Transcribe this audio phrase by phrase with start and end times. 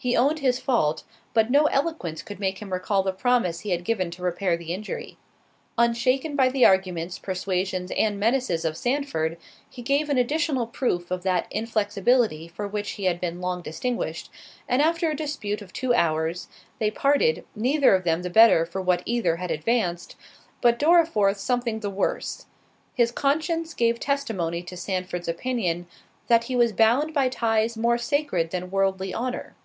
[0.00, 1.02] He owned his fault,
[1.34, 4.72] but no eloquence could make him recall the promise he had given to repair the
[4.72, 5.18] injury.
[5.76, 9.36] Unshaken by the arguments, persuasions, and menaces of Sandford,
[9.68, 14.80] he gave an additional proof of that inflexibility for which he had been long distinguished—and
[14.80, 16.46] after a dispute of two hours,
[16.78, 20.14] they parted, neither of them the better for what either had advanced,
[20.60, 22.46] but Dorriforth something the worse;
[22.94, 25.88] his conscience gave testimony to Sandford's opinion,
[26.28, 29.56] "that he was bound by ties more sacred than worldly honour."